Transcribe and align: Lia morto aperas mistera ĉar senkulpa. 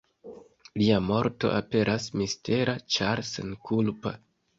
Lia 0.81 0.95
morto 1.09 1.51
aperas 1.57 2.07
mistera 2.21 2.75
ĉar 2.95 3.21
senkulpa. 3.33 4.15